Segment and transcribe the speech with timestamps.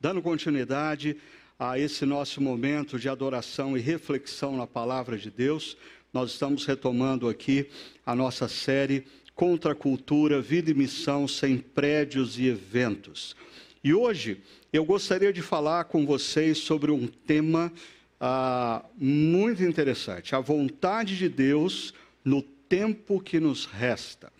[0.00, 1.16] Dando continuidade
[1.58, 5.76] a esse nosso momento de adoração e reflexão na palavra de Deus,
[6.12, 7.68] nós estamos retomando aqui
[8.06, 13.34] a nossa série Contra a Cultura, Vida e Missão sem Prédios e Eventos.
[13.82, 14.40] E hoje
[14.72, 17.72] eu gostaria de falar com vocês sobre um tema
[18.20, 21.92] ah, muito interessante: a vontade de Deus
[22.24, 24.32] no tempo que nos resta.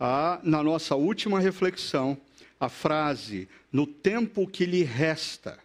[0.00, 2.16] Ah, na nossa última reflexão,
[2.62, 5.58] a frase no tempo que lhe resta,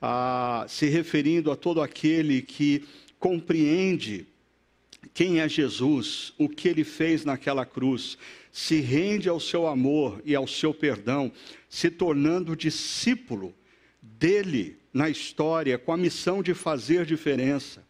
[0.00, 4.26] ah, se referindo a todo aquele que compreende
[5.12, 8.16] quem é Jesus, o que ele fez naquela cruz,
[8.50, 11.30] se rende ao seu amor e ao seu perdão,
[11.68, 13.54] se tornando discípulo
[14.00, 17.84] dele na história, com a missão de fazer diferença.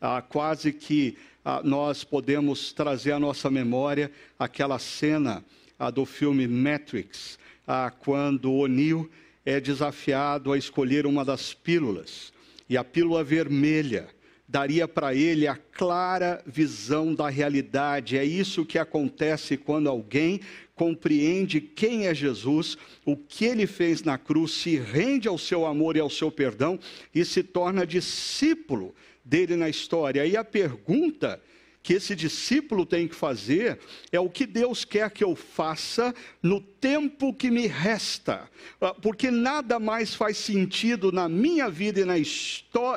[0.00, 5.44] Ah, quase que ah, nós podemos trazer à nossa memória aquela cena
[5.76, 7.36] ah, do filme Matrix,
[7.66, 9.10] ah, quando o Neo
[9.44, 12.32] é desafiado a escolher uma das pílulas.
[12.68, 14.08] E a pílula vermelha
[14.48, 18.16] daria para ele a clara visão da realidade.
[18.16, 20.40] É isso que acontece quando alguém
[20.74, 25.96] compreende quem é Jesus, o que ele fez na cruz, se rende ao seu amor
[25.96, 26.78] e ao seu perdão
[27.14, 28.94] e se torna discípulo
[29.24, 30.26] dele na história.
[30.26, 31.40] E a pergunta
[31.86, 33.78] que esse discípulo tem que fazer
[34.10, 36.12] é o que Deus quer que eu faça
[36.42, 42.04] no tempo que me resta, ah, porque nada mais faz sentido na minha vida e
[42.04, 42.14] na,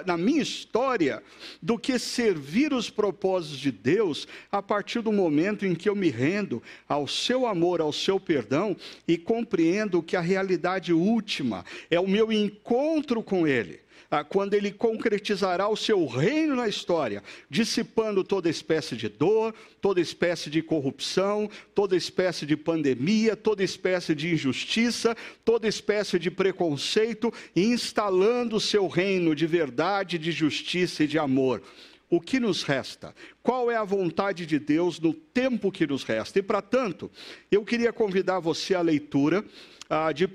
[0.07, 1.21] na minha história
[1.61, 6.09] do que servir os propósitos de Deus a partir do momento em que eu me
[6.09, 8.75] rendo ao seu amor, ao seu perdão
[9.07, 13.81] e compreendo que a realidade última é o meu encontro com Ele
[14.29, 20.49] quando ele concretizará o seu reino na história, dissipando toda espécie de dor, toda espécie
[20.49, 25.15] de corrupção, toda espécie de pandemia, toda espécie de injustiça,
[25.45, 31.19] toda espécie de preconceito, e instalando o seu reino de verdade, de justiça e de
[31.19, 31.61] amor
[32.09, 33.13] o que nos resta?
[33.43, 36.39] Qual é a vontade de Deus no tempo que nos resta?
[36.39, 37.11] E para tanto,
[37.51, 39.45] eu queria convidar você à leitura
[39.89, 40.29] ah, de 1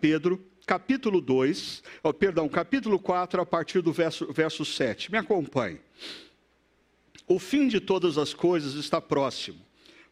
[0.00, 5.10] Pedro, capítulo 2, oh, perdão, capítulo 4, a partir do verso, verso 7.
[5.10, 5.80] Me acompanhe.
[7.26, 9.58] O fim de todas as coisas está próximo.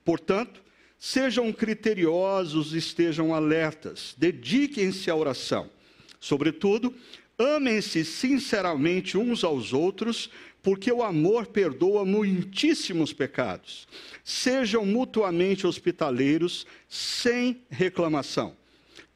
[0.02, 0.62] Portanto,
[0.98, 5.68] sejam criteriosos, estejam alertas, dediquem-se à oração.
[6.18, 6.94] Sobretudo,
[7.38, 10.30] amem-se sinceramente uns aos outros,
[10.62, 13.86] porque o amor perdoa muitíssimos pecados.
[14.24, 18.56] Sejam mutuamente hospitaleiros, sem reclamação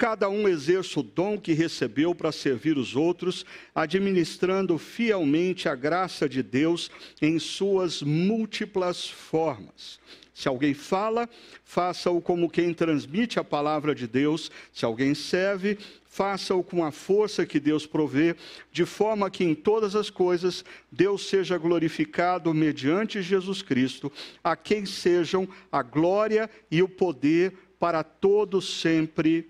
[0.01, 3.45] cada um exerça o dom que recebeu para servir os outros,
[3.75, 6.91] administrando fielmente a graça de Deus
[7.21, 10.01] em suas múltiplas formas.
[10.33, 11.29] Se alguém fala,
[11.63, 14.51] faça-o como quem transmite a palavra de Deus.
[14.73, 18.35] Se alguém serve, faça-o com a força que Deus provê,
[18.73, 24.11] de forma que em todas as coisas Deus seja glorificado mediante Jesus Cristo,
[24.43, 29.50] a quem sejam a glória e o poder para todos sempre.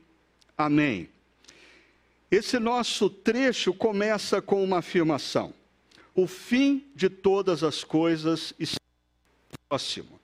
[0.61, 1.09] Amém.
[2.31, 5.55] Esse nosso trecho começa com uma afirmação:
[6.15, 8.79] o fim de todas as coisas está
[9.67, 10.21] próximo.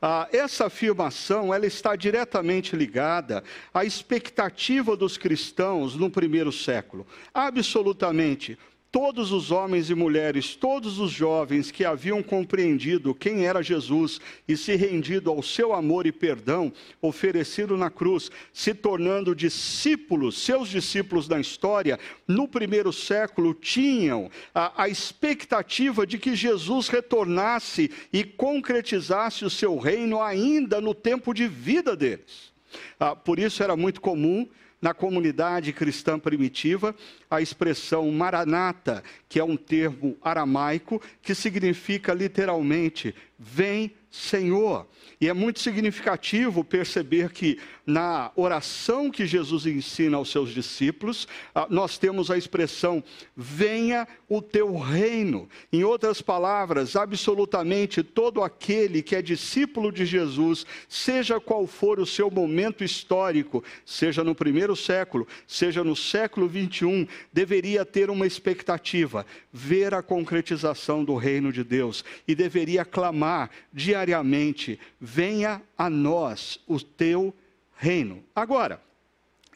[0.00, 3.42] Ah, essa afirmação ela está diretamente ligada
[3.74, 7.04] à expectativa dos cristãos no primeiro século.
[7.34, 8.56] Absolutamente
[8.92, 14.56] todos os homens e mulheres, todos os jovens que haviam compreendido quem era Jesus e
[14.56, 21.28] se rendido ao seu amor e perdão oferecido na cruz, se tornando discípulos, seus discípulos
[21.28, 29.44] na história, no primeiro século tinham a, a expectativa de que Jesus retornasse e concretizasse
[29.44, 32.50] o seu reino ainda no tempo de vida deles.
[32.98, 34.48] Ah, por isso era muito comum
[34.80, 36.94] na comunidade cristã primitiva
[37.30, 44.88] a expressão maranata, que é um termo aramaico que significa literalmente vem Senhor.
[45.20, 51.66] E é muito significativo perceber que na oração que Jesus ensina aos seus discípulos, ah,
[51.70, 53.04] nós temos a expressão:
[53.36, 55.48] venha o teu reino.
[55.72, 62.06] Em outras palavras, absolutamente todo aquele que é discípulo de Jesus, seja qual for o
[62.06, 69.24] seu momento histórico, seja no primeiro século, seja no século 21, deveria ter uma expectativa:
[69.52, 73.29] ver a concretização do reino de Deus e deveria clamar
[73.72, 77.34] diariamente: venha a nós o teu
[77.76, 78.22] reino.
[78.34, 78.82] Agora,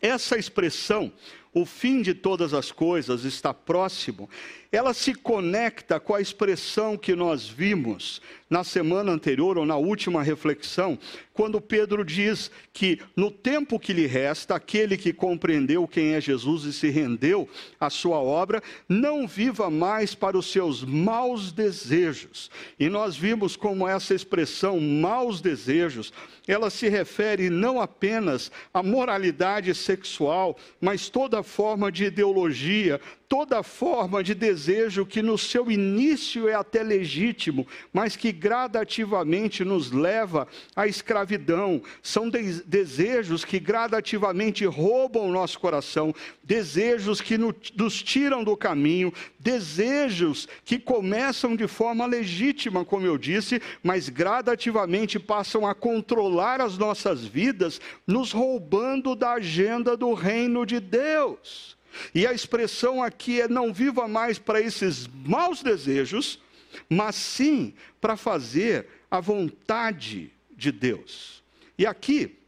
[0.01, 1.13] essa expressão,
[1.53, 4.29] o fim de todas as coisas está próximo,
[4.75, 10.23] ela se conecta com a expressão que nós vimos na semana anterior ou na última
[10.23, 10.99] reflexão,
[11.33, 16.65] quando Pedro diz que no tempo que lhe resta, aquele que compreendeu quem é Jesus
[16.65, 17.49] e se rendeu
[17.81, 22.51] à sua obra, não viva mais para os seus maus desejos.
[22.79, 26.13] E nós vimos como essa expressão maus desejos,
[26.47, 34.23] ela se refere não apenas à moralidade sexual, mas toda forma de ideologia, toda forma
[34.23, 40.87] de desejo que no seu início é até legítimo, mas que gradativamente nos leva à
[40.87, 41.83] escravidão.
[42.03, 49.13] São de desejos que gradativamente roubam o nosso coração, desejos que nos tiram do caminho,
[49.39, 56.79] desejos que começam de forma legítima, como eu disse, mas gradativamente passam a controlar as
[56.79, 61.77] nossas vidas, nos roubando da agenda do reino de Deus.
[62.15, 66.41] E a expressão aqui é: não viva mais para esses maus desejos,
[66.89, 71.43] mas sim para fazer a vontade de Deus.
[71.79, 72.39] E aqui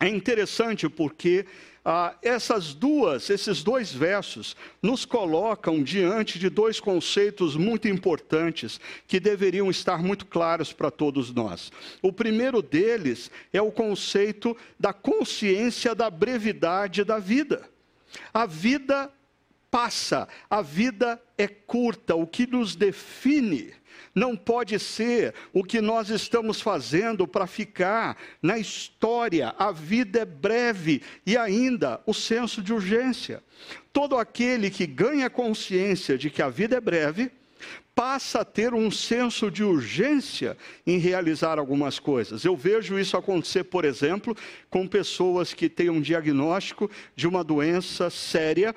[0.00, 1.46] é interessante porque
[1.88, 9.20] ah, essas duas, esses dois versos nos colocam diante de dois conceitos muito importantes que
[9.20, 11.70] deveriam estar muito claros para todos nós.
[12.02, 17.70] O primeiro deles é o conceito da consciência da brevidade da vida.
[18.32, 19.10] A vida
[19.70, 23.74] passa, a vida é curta, o que nos define
[24.16, 29.54] não pode ser o que nós estamos fazendo para ficar na história.
[29.58, 33.44] A vida é breve e ainda o senso de urgência.
[33.92, 37.30] Todo aquele que ganha consciência de que a vida é breve,
[37.96, 40.54] passa a ter um senso de urgência
[40.86, 42.44] em realizar algumas coisas.
[42.44, 44.36] Eu vejo isso acontecer, por exemplo,
[44.68, 48.76] com pessoas que têm um diagnóstico de uma doença séria,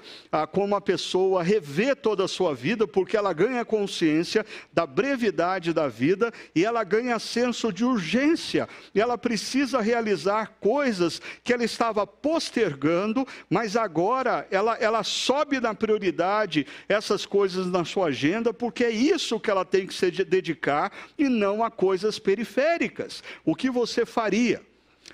[0.54, 5.90] como a pessoa revê toda a sua vida, porque ela ganha consciência da brevidade da
[5.90, 8.70] vida e ela ganha senso de urgência.
[8.96, 16.66] Ela precisa realizar coisas que ela estava postergando, mas agora ela, ela sobe na prioridade
[16.88, 19.09] essas coisas na sua agenda, porque é isso
[19.40, 23.24] que ela tem que se dedicar e não a coisas periféricas.
[23.44, 24.62] O que você faria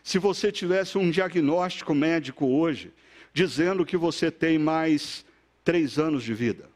[0.03, 2.91] se você tivesse um diagnóstico médico hoje
[3.33, 5.25] dizendo que você tem mais
[5.63, 6.69] três anos de vida?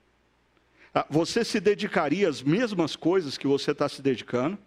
[0.94, 4.58] Ah, você se dedicaria às mesmas coisas que você está se dedicando?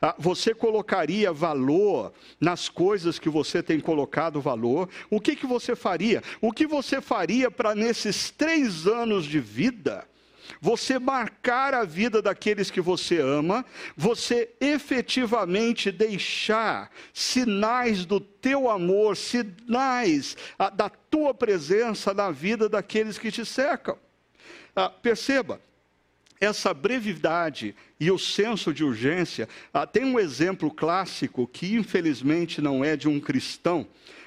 [0.00, 4.88] Ah, você colocaria valor nas coisas que você tem colocado valor?
[5.10, 6.22] O que, que você faria?
[6.40, 10.06] O que você faria para, nesses três anos de vida,
[10.60, 13.64] você marcar a vida daqueles que você ama,
[13.96, 23.18] você efetivamente deixar sinais do teu amor, sinais a, da tua presença na vida daqueles
[23.18, 23.98] que te cercam.
[24.74, 25.60] Ah, perceba,
[26.40, 32.84] essa brevidade e o senso de urgência, ah, tem um exemplo clássico que infelizmente não
[32.84, 33.86] é de um cristão,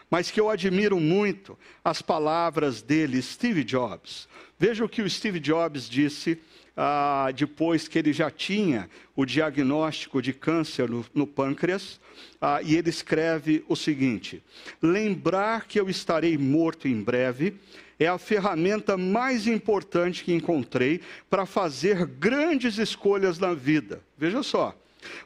[0.10, 4.28] mas que eu admiro muito as palavras dele, Steve Jobs.
[4.59, 6.39] Veja o que o Steve Jobs disse
[6.75, 12.00] ah, depois que ele já tinha o diagnóstico de câncer no, no pâncreas,
[12.39, 14.44] ah, e ele escreve o seguinte:
[14.81, 17.56] Lembrar que eu estarei morto em breve
[18.00, 24.01] é a ferramenta mais importante que encontrei para fazer grandes escolhas na vida.
[24.15, 24.75] Veja só,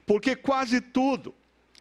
[0.06, 1.34] porque quase tudo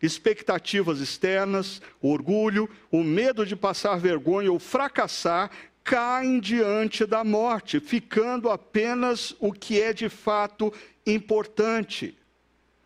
[0.02, 5.50] expectativas externas, orgulho, o medo de passar vergonha ou fracassar
[5.85, 10.73] caem diante da morte, ficando apenas o que é de fato
[11.07, 12.16] importante.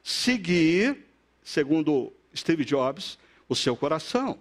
[0.02, 1.04] Seguir,
[1.42, 3.18] segundo Steve Jobs,
[3.49, 4.38] o seu coração.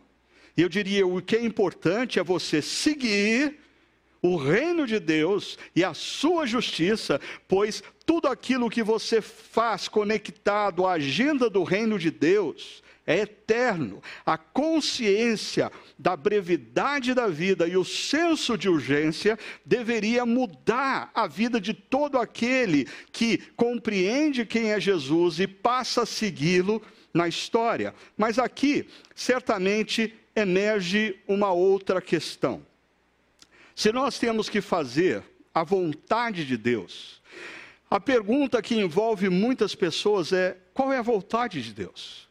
[0.56, 3.60] E eu diria: o que é importante é você seguir
[4.22, 10.86] o reino de Deus e a sua justiça, pois tudo aquilo que você faz conectado
[10.86, 14.02] à agenda do reino de Deus é eterno.
[14.26, 21.60] A consciência da brevidade da vida e o senso de urgência deveria mudar a vida
[21.60, 26.82] de todo aquele que compreende quem é Jesus e passa a segui-lo
[27.14, 27.94] na história.
[28.18, 32.66] Mas aqui, certamente, emerge uma outra questão.
[33.76, 37.22] Se nós temos que fazer a vontade de Deus,
[37.90, 42.28] a pergunta que envolve muitas pessoas é: qual é a vontade de Deus?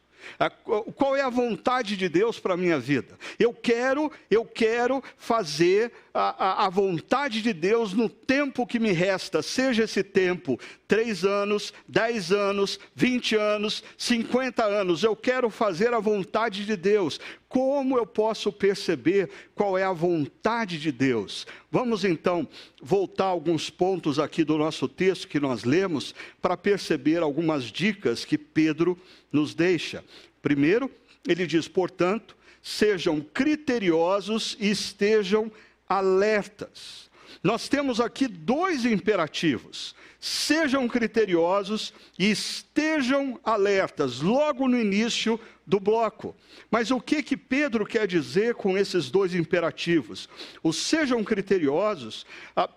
[0.95, 3.17] Qual é a vontade de Deus para a minha vida?
[3.39, 8.91] Eu quero, eu quero fazer a, a, a, vontade de Deus no tempo que me
[8.91, 15.03] resta, seja esse tempo três anos, dez anos, vinte anos, cinquenta anos.
[15.03, 17.19] Eu quero fazer a vontade de Deus.
[17.49, 21.47] Como eu posso perceber qual é a vontade de Deus?
[21.71, 22.47] Vamos então
[22.79, 28.37] voltar alguns pontos aqui do nosso texto que nós lemos para perceber algumas dicas que
[28.37, 28.97] Pedro
[29.31, 30.03] nos deixa.
[30.43, 30.91] Primeiro,
[31.27, 35.51] ele diz: portanto, sejam criteriosos e estejam
[35.97, 37.09] alertas.
[37.43, 39.95] Nós temos aqui dois imperativos.
[40.19, 46.33] Sejam criteriosos e estejam alertas, logo no início do bloco.
[46.71, 50.29] Mas o que que Pedro quer dizer com esses dois imperativos?
[50.63, 52.25] Os sejam criteriosos,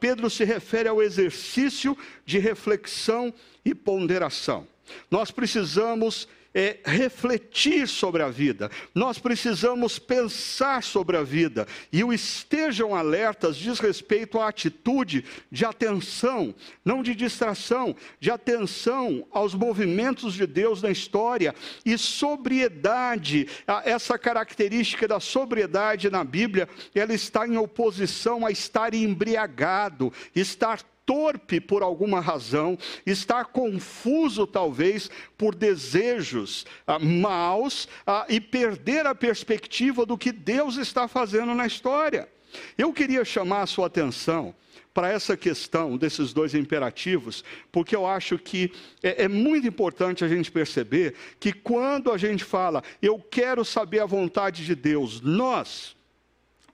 [0.01, 3.33] Pedro se refere ao exercício de reflexão
[3.65, 4.67] e ponderação.
[5.09, 11.69] Nós precisamos é, refletir sobre a vida, nós precisamos pensar sobre a vida.
[11.93, 15.23] E o estejam alertas diz respeito à atitude
[15.53, 23.47] de atenção, não de distração, de atenção aos movimentos de Deus na história e sobriedade.
[23.85, 31.61] Essa característica da sobriedade na Bíblia, ela está em oposição a estar embriagado, estar torpe
[31.61, 35.09] por alguma razão, está confuso talvez
[35.39, 41.67] por desejos ah, maus ah, e perder a perspectiva do que Deus está fazendo na
[41.67, 42.29] história.
[42.77, 44.55] Eu queria chamar a sua atenção
[44.93, 48.73] para essa questão desses dois imperativos, porque eu acho que
[49.03, 54.01] é, é, muito importante a gente perceber que quando a gente fala, eu quero saber
[54.01, 55.95] a vontade de Deus, nós,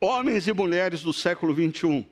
[0.00, 2.04] homens e mulheres do século 21,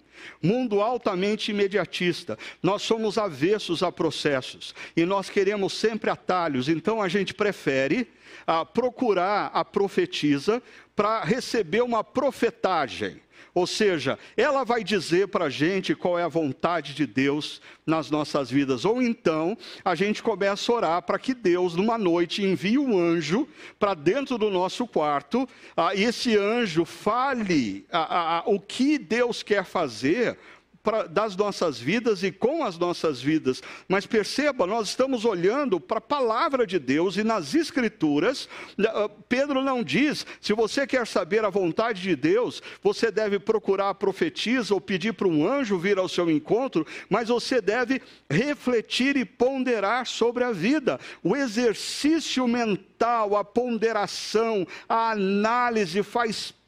[0.43, 2.39] Mundo altamente imediatista.
[2.63, 6.69] Nós somos avessos a processos e nós queremos sempre atalhos.
[6.69, 8.09] Então a gente prefere
[8.47, 10.63] ah, procurar a profetisa
[10.95, 13.21] para receber uma profetagem.
[13.55, 18.11] Ou seja, ela vai dizer para a gente qual é a vontade de Deus nas
[18.11, 18.85] nossas vidas.
[18.85, 23.49] Ou então, a gente começa a orar para que Deus, numa noite, envie um anjo
[23.79, 29.43] para dentro do nosso quarto, ah, e esse anjo fale ah, ah, o que Deus
[29.43, 30.39] quer fazer
[30.83, 33.63] pra, das nossas vidas e com as nossas vidas.
[33.89, 39.63] Mas perceba, nós estamos olhando para a palavra de Deus e nas Escrituras, ah, Pedro
[39.63, 44.75] não diz, se você quer saber a vontade de Deus, você deve procurar a profetisa
[44.75, 50.07] ou pedir para um anjo vir ao seu encontro, mas você deve refletir e ponderar
[50.07, 50.99] sobre a vida.
[51.23, 56.60] O exercício mental, a ponderação, a análise faz parte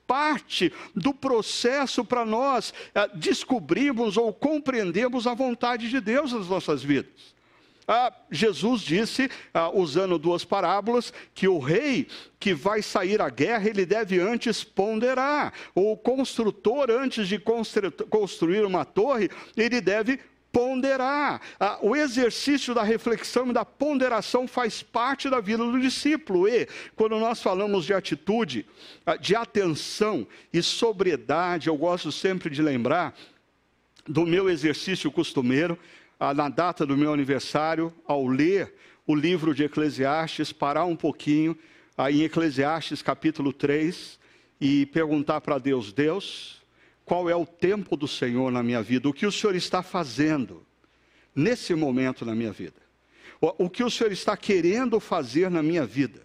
[0.95, 7.33] do processo para nós é, descobrirmos ou compreendermos a vontade de Deus nas nossas vidas.
[7.87, 12.07] Ah, Jesus disse, ah, usando duas parábolas, que o rei
[12.39, 15.53] que vai sair à guerra, ele deve antes ponderar.
[15.75, 17.39] O construtor, antes de
[18.09, 20.21] construir uma torre, ele deve
[20.53, 21.41] ponderar.
[21.59, 26.47] Ah, o exercício da reflexão e da ponderação faz parte da vida do discípulo.
[26.47, 28.67] E, quando nós falamos de atitude,
[29.07, 33.15] ah, de atenção e sobriedade, eu gosto sempre de lembrar
[34.07, 35.79] do meu exercício costumeiro,
[36.21, 38.75] ah, na data do meu aniversário, ao ler
[39.07, 41.57] o livro de Eclesiastes, parar um pouquinho
[42.11, 44.19] em Eclesiastes capítulo 3
[44.61, 46.62] e perguntar para Deus: Deus,
[47.13, 50.67] qual é o tempo do Senhor na minha vida, o que o Senhor está fazendo
[51.37, 52.81] nesse momento na minha vida,
[53.39, 56.23] o, que o Senhor está querendo fazer na minha vida,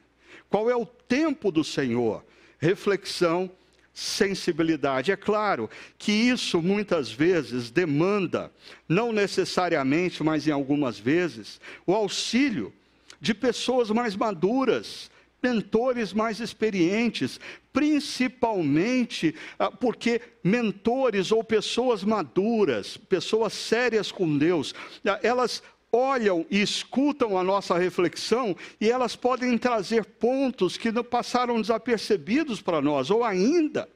[0.50, 2.24] qual é o tempo do Senhor,
[2.58, 3.52] reflexão,
[3.94, 5.12] sensibilidade.
[5.12, 8.50] É claro que isso muitas vezes demanda,
[8.88, 12.74] não necessariamente, mas em algumas vezes, o auxílio
[13.20, 15.12] de pessoas mais maduras,
[15.44, 17.42] mentores mais experientes,
[17.78, 24.74] principalmente ah, porque mentores ou pessoas maduras, pessoas sérias com Deus,
[25.06, 31.04] ah, elas olham e escutam a nossa reflexão e elas podem trazer pontos que não
[31.04, 33.88] passaram desapercebidos para nós, ou ainda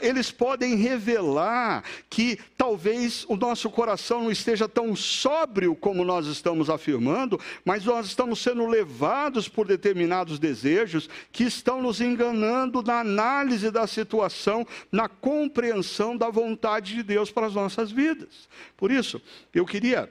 [0.00, 6.70] eles podem revelar que talvez o nosso coração não esteja tão sóbrio como nós estamos
[6.70, 13.70] afirmando, mas nós estamos sendo levados por determinados desejos que estão nos enganando na análise
[13.70, 18.48] da situação, na compreensão da vontade de Deus para as nossas vidas.
[18.76, 19.20] Por isso,
[19.54, 20.10] eu queria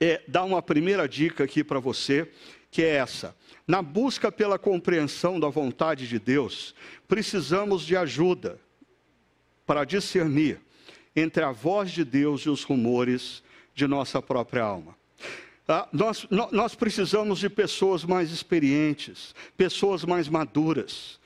[0.00, 2.30] é, dar uma primeira dica aqui para você,
[2.70, 3.34] que é essa
[3.70, 6.74] na busca pela compreensão da vontade de Deus,
[7.06, 8.58] precisamos de ajuda
[9.64, 10.60] para discernir
[11.14, 14.96] entre a voz de Deus e os rumores de nossa própria alma.
[15.68, 21.19] Ah, nós, nós precisamos de pessoas mais experientes, pessoas mais maduras,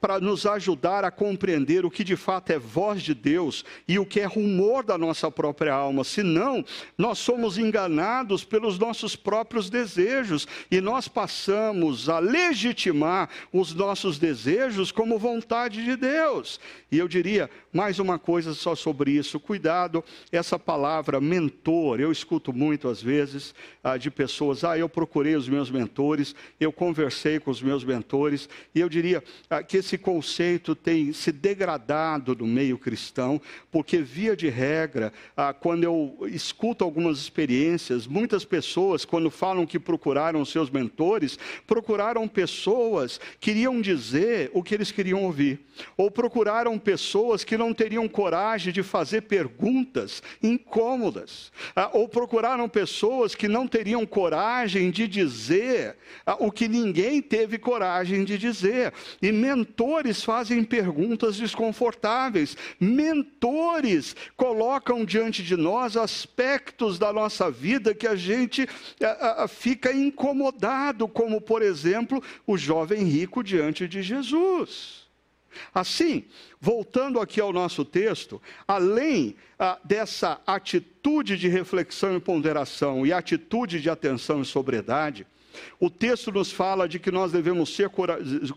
[0.00, 4.06] para nos ajudar a compreender o que de fato é voz de Deus e o
[4.06, 6.02] que é rumor da nossa própria alma.
[6.02, 6.64] Senão,
[6.96, 14.90] nós somos enganados pelos nossos próprios desejos e nós passamos a legitimar os nossos desejos
[14.90, 16.58] como vontade de Deus.
[16.90, 22.52] E eu diria mais uma coisa só sobre isso: cuidado, essa palavra mentor, eu escuto
[22.52, 27.50] muito às vezes ah, de pessoas, ah, eu procurei os meus mentores, eu conversei com
[27.50, 29.22] os meus mentores, e eu diria
[29.68, 35.84] que esse conceito tem se degradado no meio cristão, porque via de regra, ah, quando
[35.84, 43.50] eu escuto algumas experiências, muitas pessoas, quando falam que procuraram seus mentores, procuraram pessoas que
[43.50, 45.60] iriam dizer o que eles queriam ouvir,
[45.96, 53.34] ou procuraram pessoas que não teriam coragem de fazer perguntas incômodas, ah, ou procuraram pessoas
[53.34, 58.92] que não teriam coragem de dizer ah, o que ninguém teve coragem de dizer.
[59.24, 68.06] E mentores fazem perguntas desconfortáveis, mentores colocam diante de nós aspectos da nossa vida que
[68.06, 68.68] a gente
[69.00, 75.04] ah, fica incomodado, como, por exemplo, o jovem rico diante de Jesus.
[75.74, 76.24] Assim,
[76.60, 83.80] voltando aqui ao nosso texto, além ah, dessa atitude de reflexão e ponderação e atitude
[83.80, 85.26] de atenção e sobriedade,
[85.78, 87.90] o texto nos fala de que nós devemos ser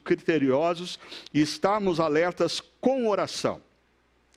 [0.04, 1.00] criteriosos
[1.34, 3.62] e estarmos alertas com oração.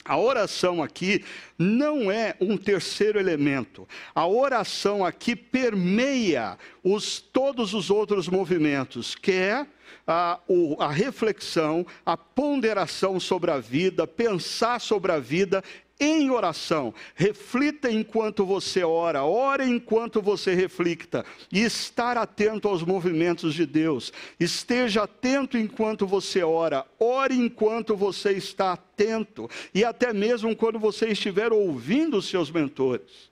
[0.05, 1.25] A oração aqui
[1.59, 3.87] não é um terceiro elemento.
[4.15, 9.67] A oração aqui permeia os, todos os outros movimentos, que é
[10.07, 15.63] a, o, a reflexão, a ponderação sobre a vida, pensar sobre a vida
[16.01, 16.95] em oração.
[17.15, 21.25] Reflita enquanto você ora, ore enquanto você reflita.
[21.53, 24.13] E estar atento aos movimentos de Deus.
[24.41, 29.49] Esteja atento enquanto você ora, ore enquanto você está atento.
[29.75, 33.30] E até mesmo quando você estiver ouvindo os seus mentores.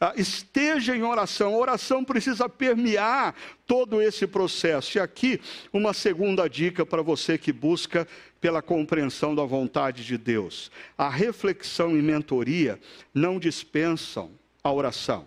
[0.00, 1.54] Ah, esteja em oração.
[1.54, 3.34] A oração precisa permear
[3.66, 4.98] todo esse processo.
[4.98, 5.40] E aqui,
[5.72, 8.06] uma segunda dica para você que busca
[8.40, 10.70] pela compreensão da vontade de Deus.
[10.96, 12.78] A reflexão e mentoria
[13.14, 14.30] não dispensam
[14.62, 15.26] a oração,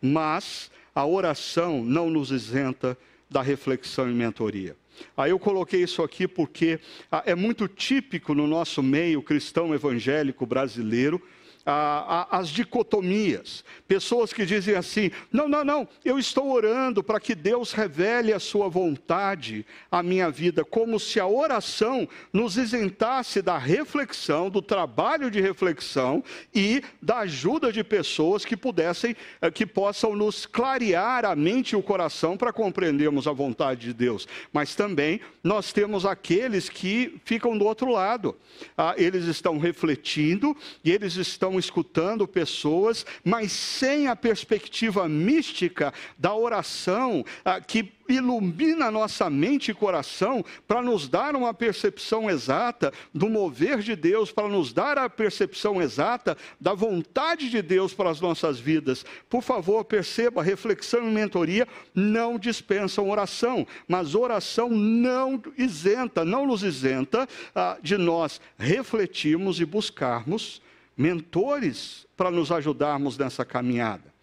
[0.00, 2.96] mas a oração não nos isenta
[3.28, 4.76] da reflexão e mentoria.
[5.16, 6.80] Aí eu coloquei isso aqui porque
[7.12, 11.20] ah, é muito típico no nosso meio cristão evangélico brasileiro
[11.66, 13.64] as dicotomias.
[13.88, 18.38] Pessoas que dizem assim: não, não, não, eu estou orando para que Deus revele a
[18.38, 25.30] sua vontade à minha vida, como se a oração nos isentasse da reflexão, do trabalho
[25.30, 26.22] de reflexão
[26.54, 31.76] e da ajuda de pessoas que pudessem, eh, que possam nos clarear a mente e
[31.76, 34.28] o coração para compreendermos a vontade de Deus.
[34.52, 38.36] Mas também nós temos aqueles que ficam do outro lado.
[38.76, 46.34] Ah, eles estão refletindo e eles estão escutando pessoas, mas sem a perspectiva mística da
[46.34, 53.28] oração ah, que ilumina nossa mente e coração para nos dar uma percepção exata do
[53.28, 58.20] mover de Deus, para nos dar a percepção exata da vontade de Deus para as
[58.20, 59.04] nossas vidas.
[59.28, 66.62] Por favor, perceba, reflexão e mentoria não dispensam oração, mas oração não isenta, não nos
[66.62, 70.60] isenta ah, de nós refletirmos e buscarmos
[70.96, 74.14] mentores para nos ajudarmos nessa caminhada.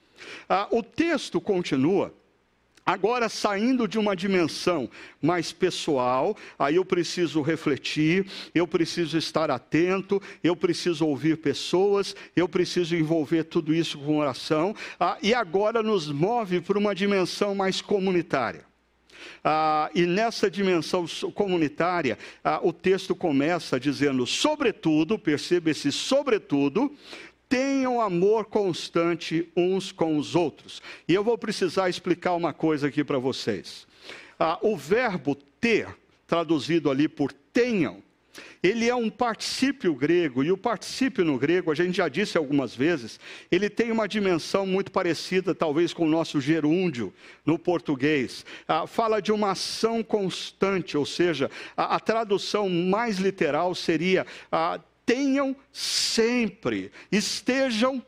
[0.50, 2.14] Ah, o texto continua.
[2.86, 4.90] Agora, saindo de uma dimensão
[5.22, 12.48] mais pessoal, aí eu preciso refletir, eu preciso estar atento, eu preciso ouvir pessoas, eu
[12.50, 17.82] preciso envolver tudo isso com oração, ah, e agora nos move para uma dimensão mais
[17.82, 18.66] comunitária.
[19.44, 26.96] Ah, e nessa dimensão comunitária, ah, o texto começa dizendo: sobretudo, perceba esse sobretudo,
[27.50, 30.82] tenham amor constante uns com os outros.
[31.08, 33.86] E eu vou precisar explicar uma coisa aqui para vocês.
[34.40, 35.88] Ah, o verbo ter,
[36.26, 38.02] traduzido ali por tenham,
[38.64, 42.74] ele é um particípio grego, e o particípio no grego, a gente já disse algumas
[42.74, 43.20] vezes,
[43.52, 47.14] ele tem uma dimensão muito parecida, talvez, com o nosso gerúndio
[47.46, 48.46] no português.
[48.66, 54.80] Ah, fala de uma ação constante, ou seja, a, a tradução mais literal seria: ah,
[55.06, 58.02] tenham sempre, estejam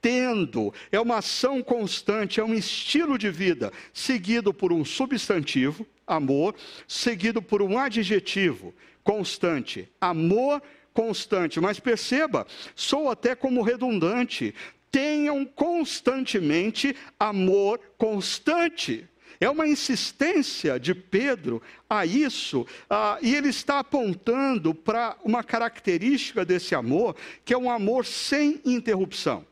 [0.00, 6.54] tendo, é uma ação constante, é um estilo de vida, seguido por um substantivo, amor,
[6.88, 9.88] seguido por um adjetivo, constante.
[10.00, 11.60] Amor constante.
[11.60, 14.54] Mas perceba, sou até como redundante.
[14.90, 19.08] Tenham constantemente amor constante.
[19.40, 26.44] É uma insistência de Pedro a isso, ah, e ele está apontando para uma característica
[26.44, 29.46] desse amor, que é um amor sem interrupção.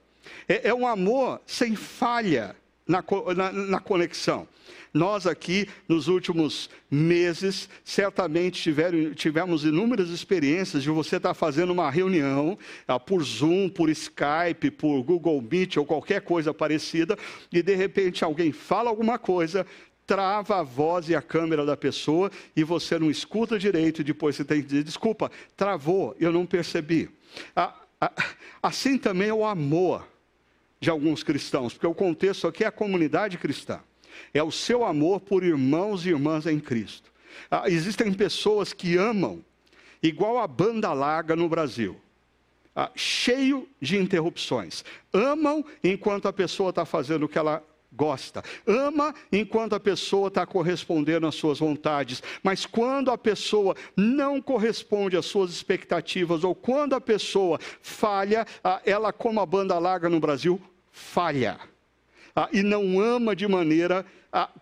[0.46, 2.54] É, é um amor sem falha
[2.88, 3.04] na,
[3.36, 4.48] na, na conexão.
[4.92, 11.90] Nós aqui, nos últimos meses, certamente tiveram, tivemos inúmeras experiências de você estar fazendo uma
[11.90, 17.16] reunião ah, por Zoom, por Skype, por Google Meet ou qualquer coisa parecida,
[17.52, 19.66] e de repente alguém fala alguma coisa,
[20.06, 24.36] trava a voz e a câmera da pessoa e você não escuta direito e depois
[24.36, 27.10] você tem que dizer, desculpa, travou, eu não percebi.
[27.54, 28.12] Ah, ah,
[28.62, 30.02] assim também é o amor
[30.80, 33.80] de alguns cristãos, porque o contexto aqui é a comunidade cristã
[34.32, 37.10] é o seu amor por irmãos e irmãs em Cristo.
[37.50, 39.44] Ah, existem pessoas que amam,
[40.02, 42.00] igual a banda larga no Brasil,
[42.74, 44.84] ah, cheio de interrupções.
[45.12, 48.42] Amam enquanto a pessoa está fazendo o que ela gosta.
[48.66, 52.22] Ama enquanto a pessoa está correspondendo às suas vontades.
[52.42, 58.46] Mas quando a pessoa não corresponde às suas expectativas, ou quando a pessoa falha,
[58.84, 61.58] ela, como a banda larga no Brasil, falha
[62.52, 64.06] e não ama de maneira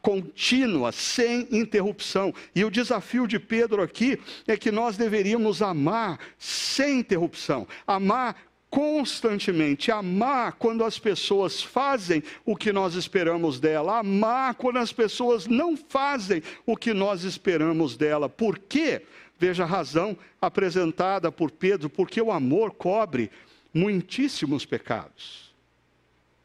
[0.01, 2.33] contínua, sem interrupção.
[2.55, 8.37] E o desafio de Pedro aqui é que nós deveríamos amar sem interrupção, amar
[8.71, 15.47] constantemente, amar quando as pessoas fazem o que nós esperamos dela, amar quando as pessoas
[15.47, 18.29] não fazem o que nós esperamos dela.
[18.29, 19.03] Por quê?
[19.39, 23.31] Veja a razão apresentada por Pedro, porque o amor cobre
[23.73, 25.55] muitíssimos pecados.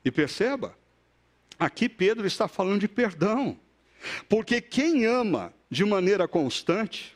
[0.03, 0.75] E perceba,
[1.61, 3.55] Aqui Pedro está falando de perdão.
[4.27, 7.15] Porque quem ama de maneira constante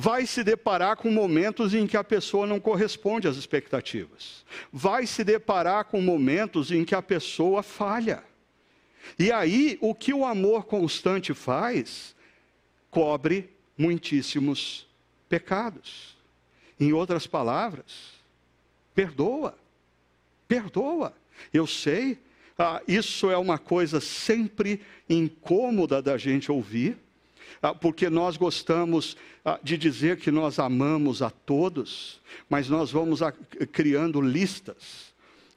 [0.00, 4.46] vai se deparar com momentos em que a pessoa não corresponde às expectativas.
[4.72, 8.24] Vai se deparar com momentos em que a pessoa falha.
[9.18, 12.16] E aí, o que o amor constante faz?
[12.90, 14.86] Cobre muitíssimos
[15.28, 16.16] pecados.
[16.80, 18.14] Em outras palavras,
[18.94, 19.54] perdoa.
[20.48, 21.12] Perdoa.
[21.52, 22.18] Eu sei
[22.58, 26.96] ah, isso é uma coisa sempre incômoda da gente ouvir,
[27.80, 33.20] porque nós gostamos ah, de dizer que nós amamos a todos, mas nós vamos
[33.72, 35.09] criando listas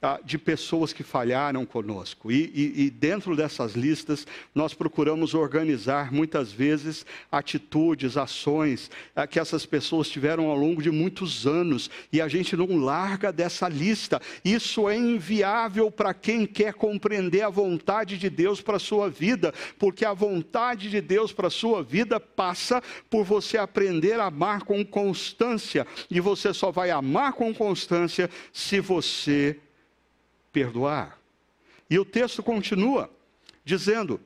[0.03, 2.29] ah, de pessoas que falharam conosco.
[2.29, 9.39] E, e, e, dentro dessas listas, nós procuramos organizar muitas vezes atitudes, ações ah, que
[9.39, 11.89] essas pessoas tiveram ao longo de muitos anos.
[12.11, 14.21] E a gente não larga dessa lista.
[14.43, 19.53] Isso é inviável para quem quer compreender a vontade de Deus para a sua vida,
[19.79, 24.63] porque a vontade de Deus para a sua vida passa por você aprender a amar
[24.63, 25.87] com constância.
[26.11, 29.57] E você só vai amar com constância se você
[30.53, 31.19] perdoar.
[31.89, 33.09] E o texto continua
[33.65, 34.21] dizendo: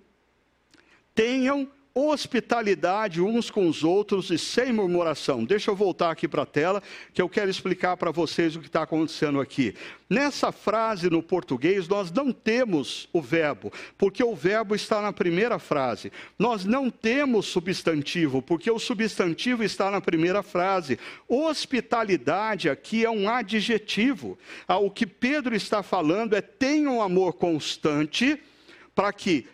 [1.15, 5.43] tenham hospitalidade uns com os outros e sem murmuração.
[5.43, 8.67] Deixa eu voltar aqui para a tela, que eu quero explicar para vocês o que
[8.67, 9.73] está acontecendo aqui.
[10.07, 15.57] Nessa frase no português, nós não temos o verbo, porque o verbo está na primeira
[15.57, 16.11] frase.
[16.37, 20.99] Nós não temos substantivo, porque o substantivo está na primeira frase.
[21.27, 24.37] Hospitalidade aqui é um adjetivo.
[24.67, 28.39] Ah, o que Pedro está falando é tenham um amor constante
[28.93, 29.45] para que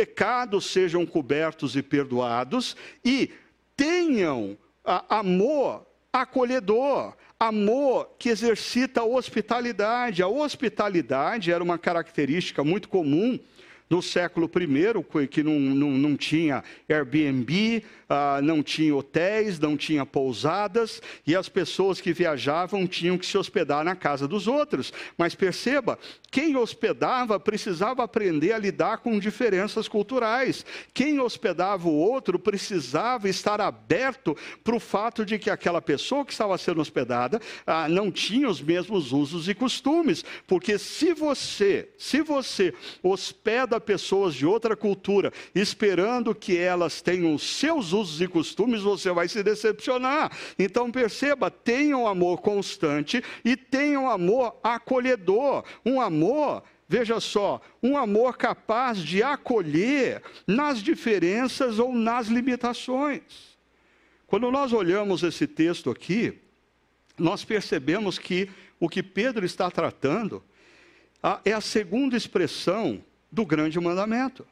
[0.00, 3.30] pecados sejam cobertos e perdoados e
[3.76, 10.22] tenham a, amor acolhedor, amor que exercita a hospitalidade.
[10.22, 13.38] A hospitalidade era uma característica muito comum
[13.90, 20.06] no século I, que não, não, não tinha Airbnb, ah, não tinha hotéis, não tinha
[20.06, 24.92] pousadas, e as pessoas que viajavam tinham que se hospedar na casa dos outros.
[25.18, 25.98] Mas perceba,
[26.30, 30.64] quem hospedava precisava aprender a lidar com diferenças culturais.
[30.94, 36.32] Quem hospedava o outro precisava estar aberto para o fato de que aquela pessoa que
[36.32, 40.24] estava sendo hospedada ah, não tinha os mesmos usos e costumes.
[40.46, 42.72] Porque se você, se você
[43.02, 49.10] hospeda pessoas de outra cultura, esperando que elas tenham os seus usos e costumes, você
[49.10, 50.30] vai se decepcionar.
[50.58, 58.36] Então perceba, tenham amor constante e tenham amor acolhedor, um amor veja só, um amor
[58.36, 63.56] capaz de acolher nas diferenças ou nas limitações.
[64.26, 66.36] Quando nós olhamos esse texto aqui,
[67.16, 70.42] nós percebemos que o que Pedro está tratando
[71.44, 74.46] é a segunda expressão do grande mandamento.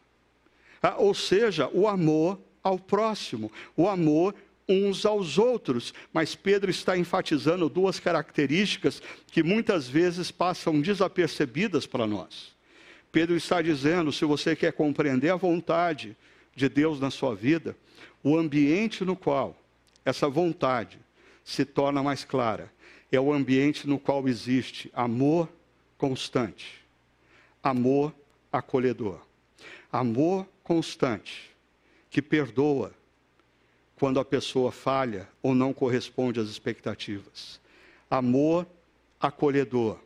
[0.82, 4.34] Ah, ou seja, o amor ao próximo, o amor
[4.68, 5.94] uns aos outros.
[6.12, 12.56] Mas Pedro está enfatizando duas características que muitas vezes passam desapercebidas para nós.
[13.10, 16.16] Pedro está dizendo: se você quer compreender a vontade
[16.54, 17.76] de Deus na sua vida,
[18.22, 19.56] o ambiente no qual
[20.04, 20.98] essa vontade
[21.44, 22.70] se torna mais clara
[23.10, 25.48] é o ambiente no qual existe amor
[25.96, 26.84] constante,
[27.62, 28.14] amor
[28.52, 29.20] acolhedor,
[29.90, 31.54] amor constante
[32.10, 32.92] que perdoa
[33.96, 37.60] quando a pessoa falha ou não corresponde às expectativas,
[38.10, 38.66] amor
[39.20, 39.98] acolhedor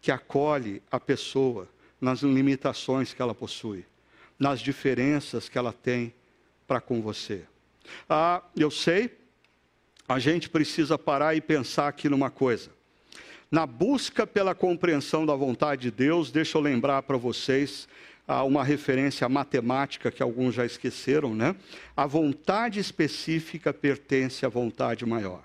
[0.00, 1.68] que acolhe a pessoa
[2.00, 3.86] nas limitações que ela possui,
[4.38, 6.12] nas diferenças que ela tem
[6.66, 7.44] para com você.
[8.08, 9.16] Ah, eu sei,
[10.08, 12.70] a gente precisa parar e pensar aqui numa coisa.
[13.52, 17.86] Na busca pela compreensão da vontade de Deus, deixa eu lembrar para vocês
[18.26, 21.54] ah, uma referência matemática que alguns já esqueceram, né?
[21.94, 25.42] A vontade específica pertence à vontade maior.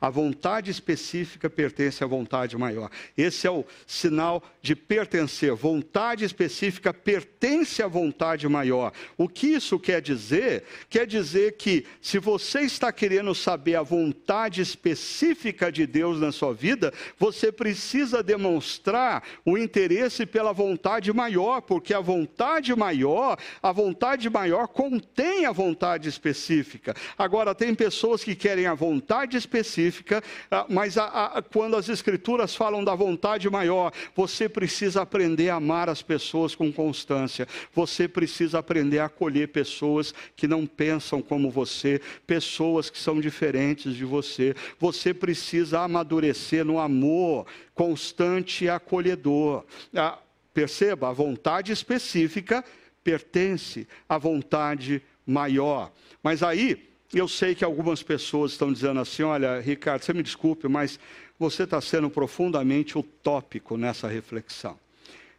[0.00, 2.90] A vontade específica pertence à vontade maior.
[3.16, 5.54] Esse é o sinal de pertencer.
[5.54, 8.92] Vontade específica pertence à vontade maior.
[9.16, 10.64] O que isso quer dizer?
[10.88, 16.54] Quer dizer que se você está querendo saber a vontade específica de Deus na sua
[16.54, 24.28] vida, você precisa demonstrar o interesse pela vontade maior, porque a vontade maior, a vontade
[24.30, 26.94] maior contém a vontade específica.
[27.18, 31.88] Agora, tem pessoas que querem a vontade específica específica, ah, mas a, a, quando as
[31.88, 38.06] Escrituras falam da vontade maior, você precisa aprender a amar as pessoas com constância, você
[38.06, 44.04] precisa aprender a acolher pessoas que não pensam como você, pessoas que são diferentes de
[44.04, 49.64] você, você precisa amadurecer no amor constante e acolhedor.
[49.94, 50.18] Ah,
[50.52, 52.62] perceba, a vontade específica
[53.02, 55.90] pertence à vontade maior.
[56.22, 60.68] Mas aí, eu sei que algumas pessoas estão dizendo assim: olha, Ricardo, você me desculpe,
[60.68, 60.98] mas
[61.38, 64.78] você está sendo profundamente utópico nessa reflexão.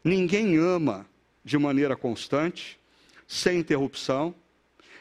[0.03, 1.05] Ninguém ama
[1.43, 2.77] de maneira constante,
[3.27, 4.35] sem interrupção.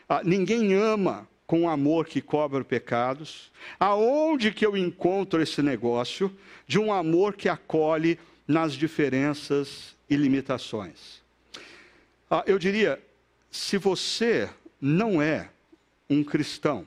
[0.08, 3.50] Ah, ninguém ama com amor que cobra pecados.
[3.78, 6.34] Aonde que eu encontro esse negócio
[6.66, 11.20] de um amor que acolhe nas diferenças e limitações?
[12.30, 12.98] Ah, eu diria,
[13.50, 14.48] se você
[14.80, 15.50] não é
[16.12, 16.86] um cristão,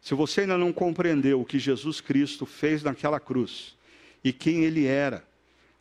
[0.00, 3.76] se você ainda não compreendeu o que Jesus Cristo fez naquela cruz
[4.24, 5.24] e quem ele era,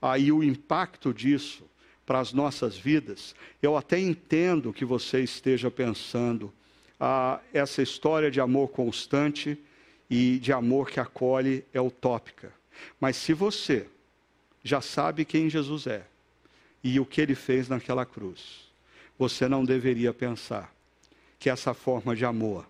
[0.02, 1.64] aí o impacto disso
[2.06, 6.54] para as nossas vidas, eu até entendo que você esteja pensando
[7.00, 9.58] ah, essa história de amor constante
[10.10, 12.52] e de amor que acolhe é utópica.
[13.00, 13.88] Mas se você
[14.64, 16.06] já sabe quem Jesus é
[16.84, 18.70] e o que ele fez naquela cruz,
[19.18, 20.74] você não deveria pensar
[21.40, 22.68] que essa forma de amor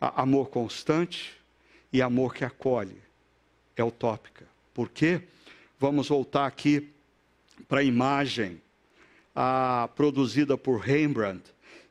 [0.00, 1.32] amor constante
[1.92, 2.96] e amor que acolhe.
[3.76, 4.46] É utópica.
[4.72, 5.22] Por quê?
[5.78, 6.88] Vamos voltar aqui
[7.68, 8.60] para a imagem
[9.94, 11.42] produzida por Rembrandt,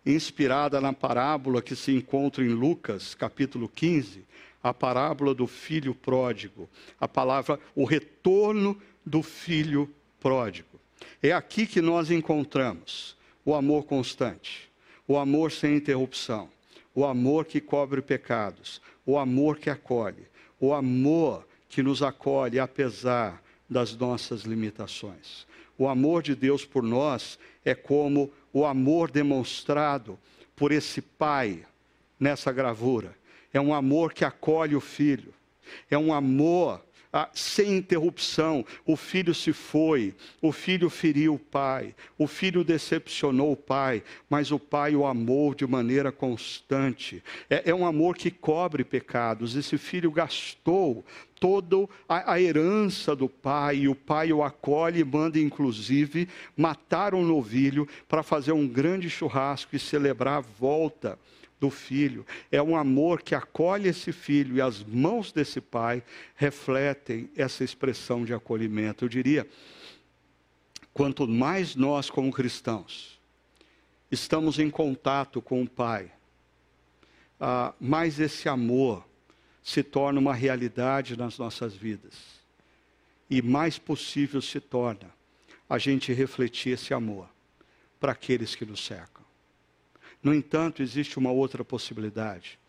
[0.05, 4.23] inspirada na parábola que se encontra em Lucas, capítulo 15,
[4.61, 6.69] a parábola do filho pródigo,
[6.99, 10.79] a palavra, o retorno do filho pródigo.
[11.23, 14.69] É aqui que nós encontramos o amor constante,
[15.07, 16.49] o amor sem interrupção,
[16.99, 20.27] o amor que cobre pecados, o amor que acolhe,
[20.59, 25.47] o amor que nos acolhe apesar das nossas limitações.
[25.77, 30.19] O amor de Deus por nós é como o amor demonstrado
[30.57, 31.65] por esse pai
[32.19, 33.15] nessa gravura.
[33.53, 35.33] É um amor que acolhe o filho.
[35.89, 38.65] É um amor ah, sem interrupção.
[38.85, 44.51] O filho se foi, o filho feriu o pai, o filho decepcionou o pai, mas
[44.51, 47.23] o pai o amou de maneira constante.
[47.49, 49.55] É, é um amor que cobre pecados.
[49.55, 51.03] Esse filho gastou
[51.39, 57.15] toda a, a, herança do pai, e o pai o acolhe e manda, inclusive, matar
[57.15, 61.17] um novilho para fazer um grande churrasco e celebrar a volta
[61.59, 66.01] do filho, é um amor que acolhe esse filho e as mãos desse pai
[66.35, 69.03] refletem essa expressão de acolhimento.
[69.03, 69.47] Eu diria,
[70.93, 73.19] quanto mais nós, como cristãos,
[74.09, 76.11] estamos em contato com o Pai,
[77.39, 79.05] ah, mais esse amor
[79.63, 82.39] se torna uma realidade nas nossas vidas.
[83.29, 85.13] E mais possível se torna
[85.69, 87.29] a gente refletir esse amor
[87.99, 89.18] para aqueles que nos cercam.
[90.21, 92.59] No entanto, existe uma outra possibilidade.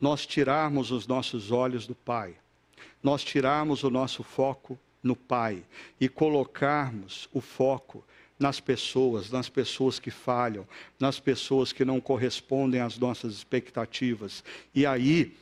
[0.00, 2.34] Nós tirarmos os nossos olhos do Pai,
[3.02, 5.62] nós tirarmos o nosso foco no Pai
[6.00, 8.04] e colocarmos o foco
[8.38, 10.66] nas pessoas, nas pessoas que falham,
[10.98, 14.42] nas pessoas que não correspondem às nossas expectativas.
[14.74, 15.34] E aí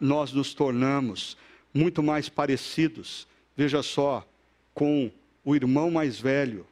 [0.00, 1.36] nós nos tornamos
[1.72, 4.26] muito mais parecidos, veja só,
[4.74, 5.10] com
[5.44, 6.66] o irmão mais velho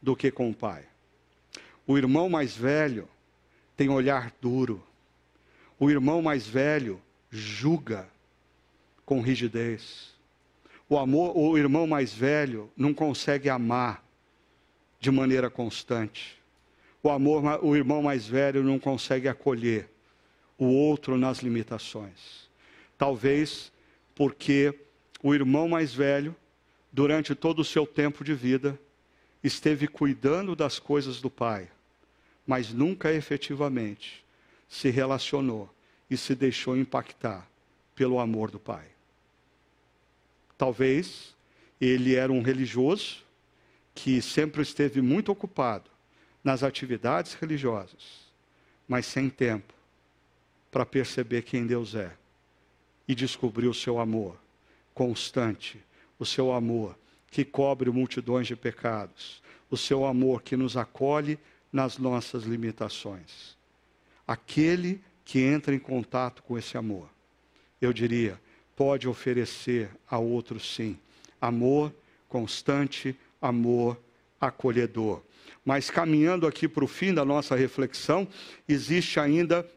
[0.00, 0.84] do que com o pai.
[1.86, 3.08] O irmão mais velho
[3.82, 4.80] tem olhar duro.
[5.76, 8.08] O irmão mais velho julga
[9.04, 10.14] com rigidez.
[10.88, 14.04] O amor, o irmão mais velho não consegue amar
[15.00, 16.40] de maneira constante.
[17.02, 19.88] O amor, o irmão mais velho não consegue acolher
[20.56, 22.48] o outro nas limitações.
[22.96, 23.72] Talvez
[24.14, 24.78] porque
[25.20, 26.36] o irmão mais velho,
[26.92, 28.78] durante todo o seu tempo de vida,
[29.42, 31.68] esteve cuidando das coisas do pai,
[32.46, 34.24] mas nunca efetivamente
[34.68, 35.72] se relacionou
[36.10, 37.48] e se deixou impactar
[37.94, 38.86] pelo amor do pai.
[40.56, 41.34] Talvez
[41.80, 43.24] ele era um religioso
[43.94, 45.90] que sempre esteve muito ocupado
[46.42, 48.26] nas atividades religiosas,
[48.88, 49.74] mas sem tempo
[50.70, 52.12] para perceber quem Deus é
[53.06, 54.36] e descobrir o seu amor
[54.94, 55.80] constante,
[56.18, 56.96] o seu amor
[57.30, 61.38] que cobre multidões de pecados, o seu amor que nos acolhe
[61.72, 63.56] nas nossas limitações.
[64.26, 67.08] Aquele que entra em contato com esse amor,
[67.80, 68.40] eu diria,
[68.76, 70.98] pode oferecer a outros sim
[71.42, 71.92] amor
[72.28, 74.00] constante, amor
[74.40, 75.20] acolhedor.
[75.64, 78.28] Mas caminhando aqui para o fim da nossa reflexão,
[78.68, 79.68] existe ainda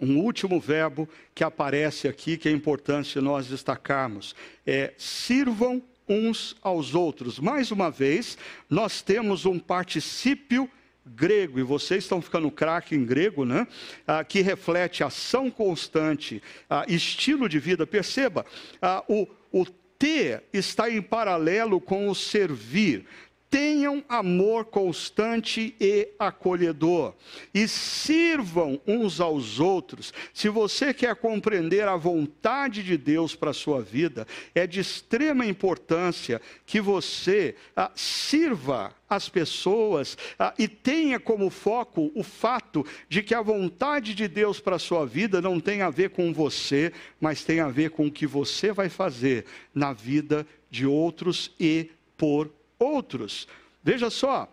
[0.00, 4.34] um último verbo que aparece aqui que é importante nós destacarmos:
[4.66, 7.38] é sirvam uns aos outros.
[7.38, 10.70] Mais uma vez, nós temos um particípio
[11.06, 13.66] grego, e vocês estão ficando craque em grego, né?
[14.06, 17.86] Ah, que reflete ação constante, ah, estilo de vida.
[17.86, 18.44] Perceba,
[18.82, 19.64] ah, o, o
[19.98, 23.06] ter está em paralelo com o servir
[23.50, 27.14] tenham amor constante e acolhedor
[27.54, 30.12] e sirvam uns aos outros.
[30.34, 35.46] Se você quer compreender a vontade de Deus para a sua vida, é de extrema
[35.46, 43.22] importância que você ah, sirva as pessoas ah, e tenha como foco o fato de
[43.22, 46.92] que a vontade de Deus para a sua vida não tem a ver com você,
[47.20, 51.90] mas tem a ver com o que você vai fazer na vida de outros e
[52.16, 53.46] por outros.
[53.82, 54.48] Veja só,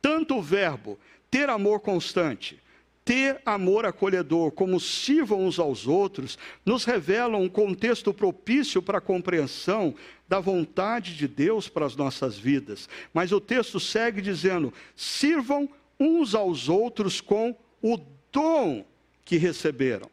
[0.00, 0.98] tanto o verbo
[1.30, 2.60] ter amor constante,
[3.04, 9.00] ter amor acolhedor, como sirvam uns aos outros, nos revelam um contexto propício para a
[9.00, 9.94] compreensão
[10.28, 12.86] da vontade de Deus para as nossas vidas.
[13.14, 17.98] Mas o texto segue dizendo: sirvam uns aos outros com o
[18.30, 18.84] dom
[19.24, 20.10] que receberam.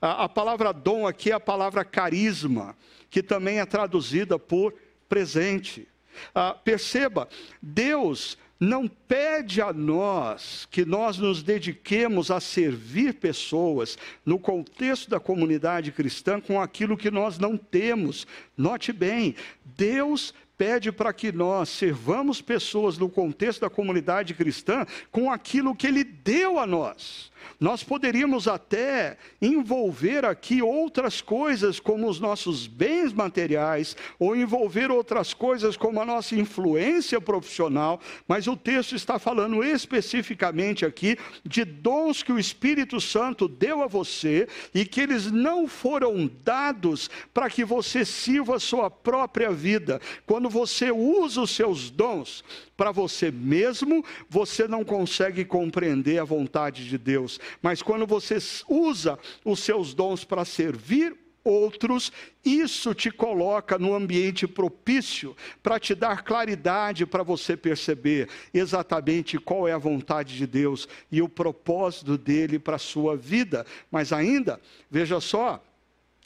[0.00, 2.74] A, a palavra dom aqui é a palavra carisma,
[3.10, 4.74] que também é traduzida por
[5.08, 5.86] presente.
[6.34, 7.28] Ah, perceba,
[7.62, 15.18] Deus não pede a nós que nós nos dediquemos a servir pessoas no contexto da
[15.18, 18.26] comunidade cristã com aquilo que nós não temos.
[18.54, 25.32] Note bem, Deus pede para que nós servamos pessoas no contexto da comunidade cristã com
[25.32, 27.29] aquilo que Ele deu a nós.
[27.58, 35.34] Nós poderíamos até envolver aqui outras coisas, como os nossos bens materiais, ou envolver outras
[35.34, 42.22] coisas, como a nossa influência profissional, mas o texto está falando especificamente aqui de dons
[42.22, 47.64] que o Espírito Santo deu a você e que eles não foram dados para que
[47.64, 50.00] você sirva a sua própria vida.
[50.26, 52.42] Quando você usa os seus dons
[52.80, 57.29] para você mesmo, você não consegue compreender a vontade de Deus.
[57.60, 58.38] Mas quando você
[58.68, 62.12] usa os seus dons para servir outros,
[62.44, 69.66] isso te coloca no ambiente propício para te dar claridade para você perceber exatamente qual
[69.66, 73.66] é a vontade de Deus e o propósito dele para a sua vida.
[73.90, 75.62] Mas ainda, veja só,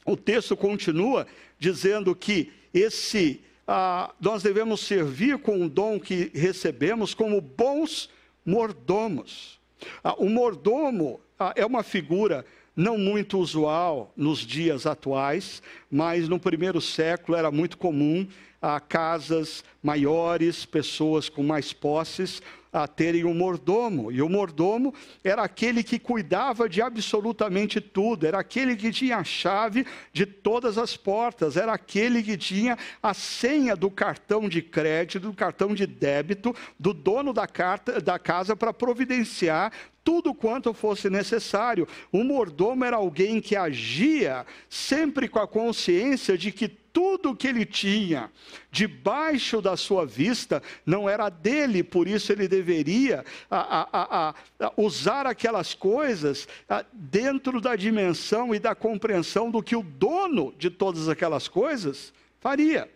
[0.05, 1.25] o texto continua
[1.57, 8.09] dizendo que esse ah, nós devemos servir com o dom que recebemos como bons
[8.45, 9.59] mordomos.
[10.03, 16.39] Ah, o mordomo ah, é uma figura não muito usual nos dias atuais, mas no
[16.39, 18.27] primeiro século era muito comum
[18.65, 22.41] a casas maiores, pessoas com mais posses,
[22.73, 24.11] a terem um mordomo.
[24.11, 24.91] E o mordomo
[25.23, 30.79] era aquele que cuidava de absolutamente tudo, era aquele que tinha a chave de todas
[30.79, 35.85] as portas, era aquele que tinha a senha do cartão de crédito, do cartão de
[35.85, 39.71] débito, do dono da, carta, da casa para providenciar
[40.03, 41.87] tudo quanto fosse necessário.
[42.11, 47.65] O mordomo era alguém que agia sempre com a consciência de que tudo que ele
[47.65, 48.31] tinha
[48.71, 55.27] debaixo da sua vista não era dele, por isso ele deveria a, a, a, usar
[55.27, 56.47] aquelas coisas
[56.93, 62.89] dentro da dimensão e da compreensão do que o dono de todas aquelas coisas faria.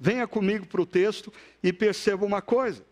[0.00, 1.32] Venha comigo para o texto
[1.62, 2.84] e perceba uma coisa.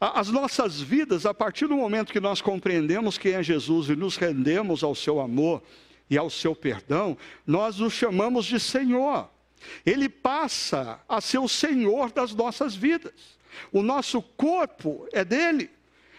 [0.00, 4.16] As nossas vidas, a partir do momento que nós compreendemos quem é Jesus e nos
[4.16, 5.62] rendemos ao seu amor
[6.10, 7.16] e ao seu perdão,
[7.46, 9.32] nós nos chamamos de Senhor.
[9.84, 13.38] Ele passa a ser o Senhor das nossas vidas.
[13.72, 15.70] O nosso corpo é dele.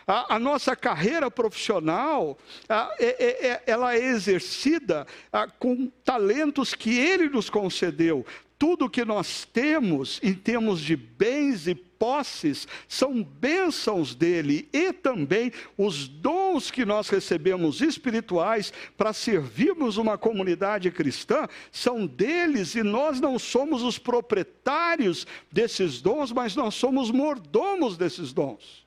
[0.07, 2.37] A, a, nossa carreira profissional,
[2.69, 8.25] a, é, é, é ela é exercida a, com talentos que Ele nos concedeu.
[8.57, 15.51] Tudo que nós temos em termos de bens e posses são bênçãos dele e também
[15.77, 23.19] os dons que nós recebemos espirituais para servirmos uma comunidade cristã são deles e nós
[23.19, 28.85] não somos os proprietários desses dons, mas nós somos mordomos desses dons.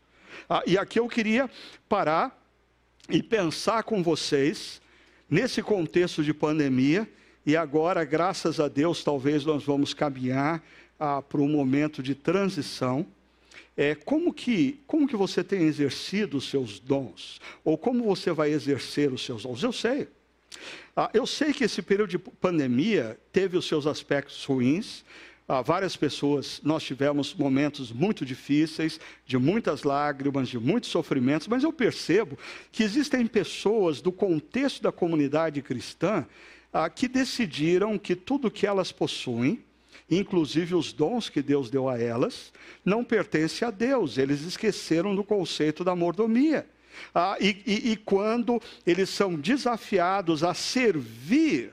[0.48, 1.50] Ah, e aqui eu queria
[1.88, 2.38] parar
[3.08, 4.80] e pensar com vocês,
[5.28, 7.08] nesse contexto de pandemia,
[7.44, 10.62] e agora, graças a Deus, talvez nós vamos caminhar
[10.98, 13.06] ah, para um momento de transição.
[13.76, 17.40] É, como, que, como que você tem exercido os seus dons?
[17.64, 19.62] Ou como você vai exercer os seus dons?
[19.62, 20.08] Eu sei.
[20.96, 25.04] Ah, eu sei que esse período de pandemia teve os seus aspectos ruins,
[25.46, 31.62] ah, várias pessoas, nós tivemos momentos muito difíceis, de muitas lágrimas, de muitos sofrimentos, mas
[31.64, 32.36] eu percebo
[32.70, 36.26] que existem pessoas do contexto da comunidade cristã
[36.70, 39.64] ah, que decidiram que tudo que elas possuem,
[40.10, 42.52] inclusive os dons que Deus deu a elas,
[42.84, 44.18] não pertence a Deus.
[44.18, 46.66] Eles esqueceram do conceito da mordomia.
[47.14, 51.72] Ah, e, e, e quando eles são desafiados a servir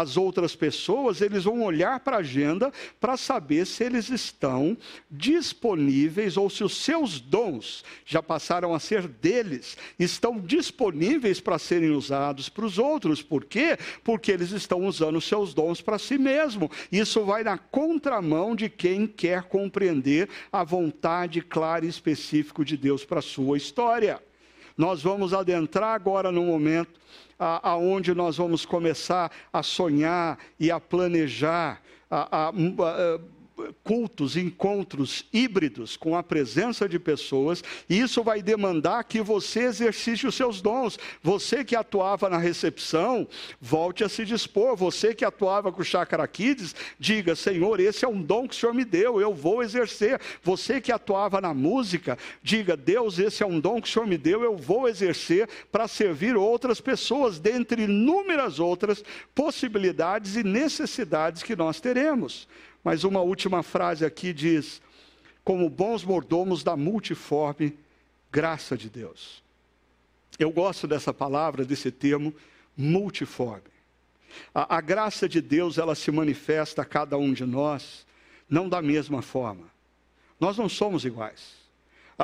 [0.00, 4.76] as outras pessoas, eles vão olhar para a agenda para saber se eles estão
[5.10, 11.90] disponíveis ou se os seus dons já passaram a ser deles, estão disponíveis para serem
[11.90, 13.22] usados para os outros.
[13.22, 13.78] Por quê?
[14.04, 16.70] Porque eles estão usando os seus dons para si mesmo.
[16.90, 23.04] Isso vai na contramão de quem quer compreender a vontade clara e específica de Deus
[23.04, 24.25] para a sua história.
[24.76, 27.00] Nós vamos adentrar agora no momento
[27.38, 33.20] aonde nós vamos começar a sonhar e a planejar a, a, a,
[33.82, 40.26] cultos, encontros híbridos com a presença de pessoas, e isso vai demandar que você exercite
[40.26, 40.98] os seus dons.
[41.22, 43.26] Você que atuava na recepção,
[43.60, 44.76] volte a se dispor.
[44.76, 48.58] Você que atuava com o Chácara Kids, diga: Senhor, esse é um dom que o
[48.58, 50.20] Senhor me deu, eu vou exercer.
[50.42, 54.18] Você que atuava na música, diga: Deus, esse é um dom que o Senhor me
[54.18, 59.02] deu, eu vou exercer para servir outras pessoas, dentre inúmeras outras
[59.34, 62.48] possibilidades e necessidades que nós teremos.
[62.86, 64.80] Mas uma última frase aqui diz:
[65.42, 67.76] como bons mordomos da multiforme
[68.30, 69.42] graça de Deus.
[70.38, 72.32] Eu gosto dessa palavra, desse termo,
[72.76, 73.64] multiforme.
[74.54, 78.06] A, a, graça de Deus, ela se manifesta a cada um de nós,
[78.48, 79.64] não da mesma forma.
[80.38, 81.56] Nós não somos iguais.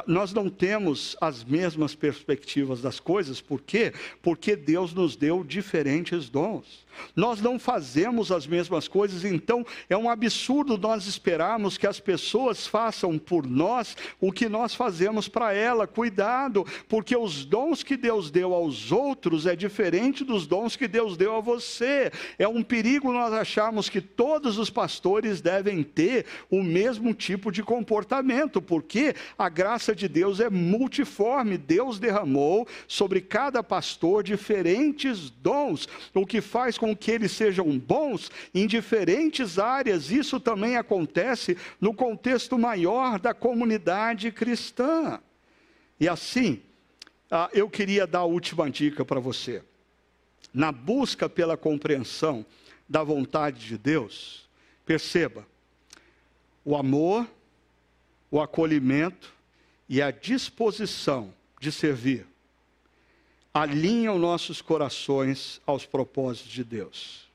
[0.07, 3.93] Nós não temos as mesmas perspectivas das coisas, por quê?
[4.23, 6.82] Porque Deus nos deu diferentes dons.
[7.15, 12.67] Nós não fazemos as mesmas coisas, então é um absurdo nós esperarmos que as pessoas
[12.67, 15.87] façam por nós o que nós fazemos para ela.
[15.87, 21.17] Cuidado, porque os dons que Deus deu aos outros é diferente dos dons que Deus
[21.17, 22.11] deu a você.
[22.39, 27.63] É um perigo nós acharmos que todos os pastores devem ter o mesmo tipo de
[27.63, 31.59] comportamento, porque a graça de Deus é multiforme.
[31.59, 38.29] Deus derramou sobre cada pastor diferentes dons, o que faz com que eles sejam bons
[38.53, 40.11] em diferentes áreas.
[40.11, 45.21] Isso também acontece no contexto maior da comunidade cristã.
[46.01, 46.61] E assim,
[47.31, 49.63] ah, eu queria dar a última dica para você.
[50.53, 52.45] Na busca pela compreensão
[52.89, 54.49] da vontade de Deus,
[54.85, 55.47] perceba,
[56.65, 57.29] o amor,
[58.29, 59.33] o acolhimento
[59.89, 62.27] e a disposição de servir
[63.55, 67.32] alinham nossos corações aos propósitos de Deus.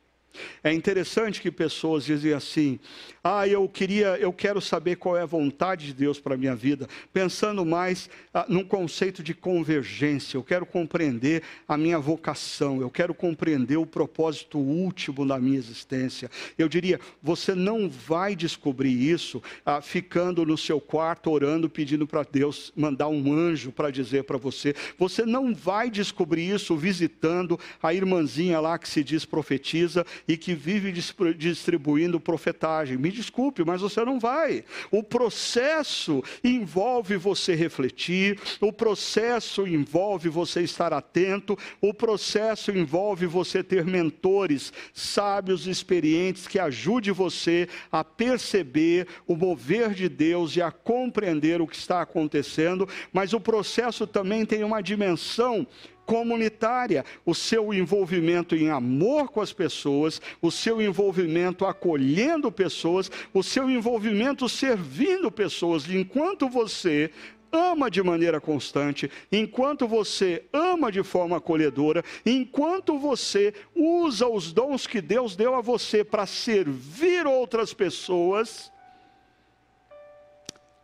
[0.64, 2.80] É interessante que pessoas dizem assim:
[3.24, 6.88] "Ah, eu queria, eu quero saber qual é a vontade de Deus para minha vida",
[7.14, 10.38] pensando mais ah, num conceito de convergência.
[10.38, 16.30] Eu quero compreender a minha vocação, eu quero compreender o propósito último da minha existência.
[16.58, 22.24] Eu diria: você não vai descobrir isso ah, ficando no seu quarto orando, pedindo para
[22.24, 24.76] Deus mandar um anjo para dizer para você.
[24.98, 30.54] Você não vai descobrir isso visitando a irmãzinha lá que se diz profetiza e que
[30.54, 30.92] vive
[31.36, 32.98] distribuindo profetagem.
[32.98, 34.64] Me desculpe, mas você não vai.
[34.92, 43.64] O processo envolve você refletir, o processo envolve você estar atento, o processo envolve você
[43.64, 50.72] ter mentores sábios, experientes que ajude você a perceber o mover de Deus e a
[50.72, 55.68] compreender o que está acontecendo, mas o processo também tem uma dimensão
[56.08, 63.44] comunitária, o seu envolvimento em amor com as pessoas, o seu envolvimento acolhendo pessoas, o
[63.44, 67.12] seu envolvimento servindo pessoas, enquanto você
[67.52, 74.88] ama de maneira constante, enquanto você ama de forma acolhedora, enquanto você usa os dons
[74.88, 78.72] que Deus deu a você para servir outras pessoas,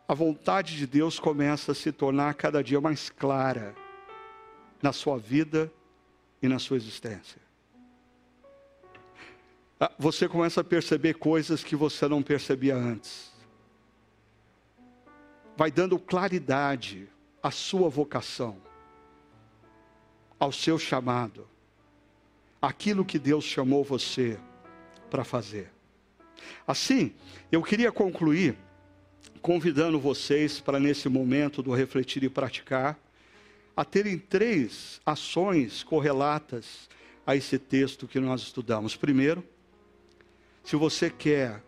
[0.06, 3.83] a vontade de Deus começa a se tornar cada dia mais clara
[4.84, 5.72] na sua vida
[6.42, 7.42] e na sua existência.
[9.80, 13.32] Ah, você começa a perceber coisas que você não percebia antes.
[15.56, 17.08] Vai dando claridade
[17.42, 18.58] à sua vocação,
[20.38, 21.48] ao seu chamado,
[22.62, 24.38] aquilo que Deus chamou você
[25.10, 25.72] para fazer.
[26.68, 27.14] Assim,
[27.50, 28.58] eu queria concluir
[29.42, 32.98] convidando vocês para, nesse momento do refletir e praticar,
[33.76, 36.90] a terem três ações correlatas
[37.26, 38.96] a esse texto que nós estudamos.
[38.96, 39.44] Primeiro,
[40.64, 41.64] se você quer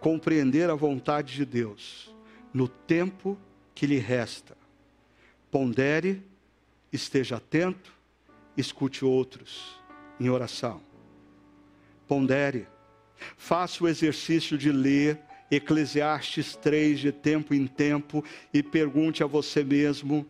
[0.00, 2.14] compreender a vontade de Deus
[2.52, 3.38] no tempo
[3.74, 4.56] que lhe resta,
[5.50, 6.22] pondere,
[6.92, 7.92] esteja atento,
[8.56, 9.80] escute outros
[10.18, 10.80] em oração.
[12.06, 12.66] Pondere,
[13.36, 15.20] faça o exercício de ler
[15.50, 20.26] Eclesiastes 3 de tempo em tempo e pergunte a você mesmo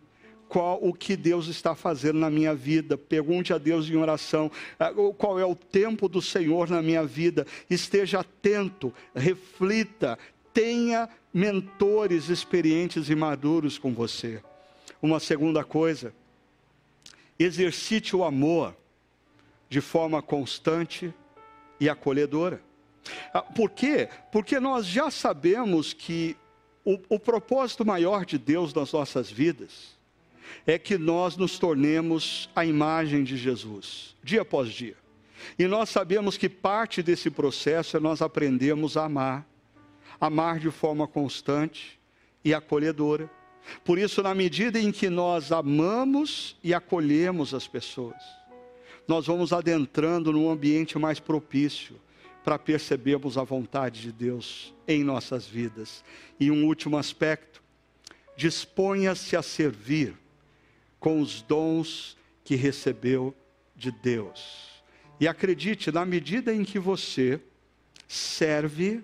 [0.49, 2.97] qual o que Deus está fazendo na minha vida.
[2.97, 7.45] Pergunte a Deus em oração ah, qual é o tempo do Senhor na minha vida.
[7.69, 10.17] Esteja atento, reflita,
[10.51, 14.41] tenha mentores experientes e maduros com você.
[14.99, 16.13] Uma segunda coisa,
[17.37, 18.75] exercite o amor
[19.69, 21.13] de forma constante
[21.79, 22.59] e acolhedora.
[23.31, 24.09] Ah, por quê?
[24.31, 26.35] Porque nós já sabemos que
[26.83, 29.98] o, o propósito maior de Deus nas nossas vidas
[30.65, 34.95] é que nós nos tornemos a imagem de Jesus, dia após dia.
[35.57, 39.47] E nós sabemos que parte desse processo é nós aprendemos a amar,
[40.19, 41.99] amar de forma constante
[42.43, 43.29] e acolhedora.
[43.83, 48.21] Por isso, na medida em que nós amamos e acolhemos as pessoas,
[49.07, 51.95] nós vamos adentrando num ambiente mais propício
[52.43, 56.03] para percebermos a vontade de Deus em nossas vidas.
[56.39, 57.61] E um último aspecto:
[58.35, 60.15] disponha-se a servir
[60.99, 63.35] com os dons que recebeu
[63.75, 64.69] de Deus.
[65.19, 67.41] E acredite, na medida em que você
[68.07, 69.03] serve,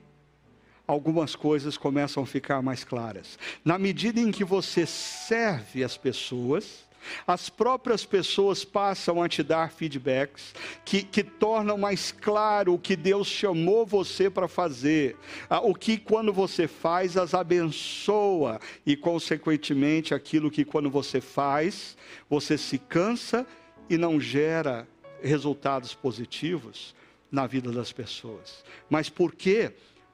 [0.87, 3.37] algumas coisas começam a ficar mais claras.
[3.63, 6.84] Na medida em que você serve as pessoas,
[7.25, 10.53] as próprias pessoas passam a te dar feedbacks
[10.83, 15.15] que, que tornam mais claro o que Deus chamou você para fazer,
[15.49, 21.97] ah, o que quando você faz as abençoa e, consequentemente, aquilo que quando você faz,
[22.29, 23.45] você se cansa
[23.89, 24.87] e não gera
[25.21, 26.95] resultados positivos
[27.31, 28.63] na vida das pessoas.
[28.89, 29.71] Mas por que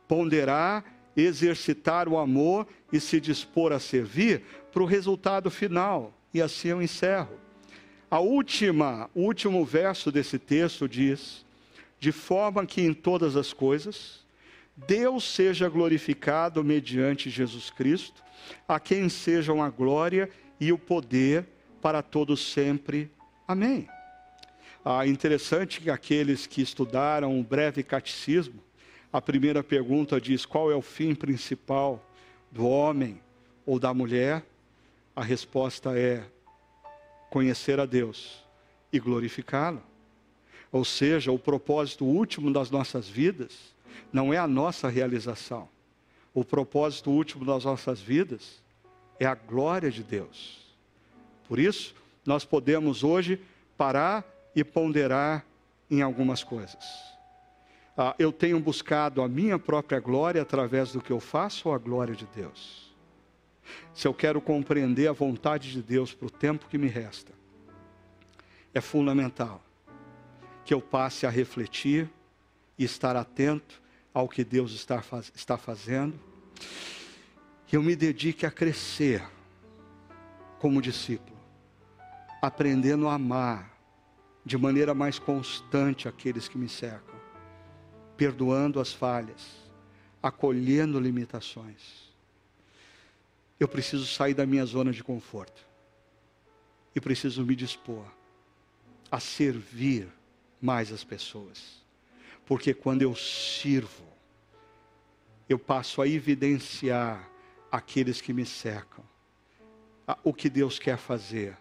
[0.07, 0.83] ponderar,
[1.15, 6.13] exercitar o amor e se dispor a servir para o resultado final?
[6.33, 7.39] E assim eu encerro.
[8.09, 11.45] A última, o último verso desse texto diz:
[11.99, 14.21] de forma que em todas as coisas
[14.75, 18.23] Deus seja glorificado mediante Jesus Cristo,
[18.67, 20.29] a quem sejam a glória
[20.59, 21.45] e o poder
[21.81, 23.11] para todos sempre.
[23.47, 23.87] Amém.
[24.83, 28.63] Ah, interessante que aqueles que estudaram o breve catecismo,
[29.13, 32.03] a primeira pergunta diz: qual é o fim principal
[32.51, 33.21] do homem
[33.65, 34.43] ou da mulher?
[35.21, 36.23] A resposta é
[37.29, 38.43] conhecer a Deus
[38.91, 39.83] e glorificá-lo.
[40.71, 43.55] Ou seja, o propósito último das nossas vidas
[44.11, 45.69] não é a nossa realização.
[46.33, 48.63] O propósito último das nossas vidas
[49.19, 50.75] é a glória de Deus.
[51.47, 51.93] Por isso,
[52.25, 53.39] nós podemos hoje
[53.77, 55.45] parar e ponderar
[55.87, 56.83] em algumas coisas.
[57.95, 61.77] Ah, eu tenho buscado a minha própria glória através do que eu faço ou a
[61.77, 62.90] glória de Deus?
[63.93, 67.31] Se eu quero compreender a vontade de Deus para o tempo que me resta,
[68.73, 69.63] é fundamental
[70.63, 72.09] que eu passe a refletir
[72.77, 73.81] e estar atento
[74.13, 76.19] ao que Deus está, faz, está fazendo,
[77.65, 79.23] que eu me dedique a crescer
[80.59, 81.37] como discípulo,
[82.41, 83.71] aprendendo a amar
[84.45, 87.15] de maneira mais constante aqueles que me cercam,
[88.17, 89.71] perdoando as falhas,
[90.21, 92.10] acolhendo limitações.
[93.61, 95.63] Eu preciso sair da minha zona de conforto
[96.95, 98.03] e preciso me dispor
[99.11, 100.07] a servir
[100.59, 101.85] mais as pessoas.
[102.43, 104.03] Porque quando eu sirvo,
[105.47, 107.29] eu passo a evidenciar
[107.71, 109.05] aqueles que me cercam
[110.23, 111.55] o que Deus quer fazer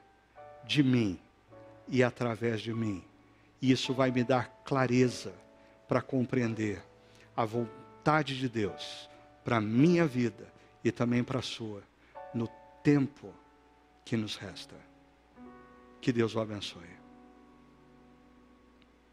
[0.65, 1.21] de mim
[1.87, 3.05] e através de mim.
[3.61, 5.35] E isso vai me dar clareza
[5.87, 6.83] para compreender
[7.37, 9.11] a vontade de Deus
[9.45, 10.51] para a minha vida
[10.83, 11.90] e também para a sua,
[12.83, 13.33] tempo
[14.05, 14.77] que nos resta.
[16.01, 17.00] Que Deus o abençoe.